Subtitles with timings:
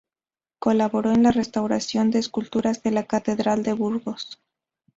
[0.57, 4.39] Colaboró en la restauración de esculturas de la catedral de Burgos.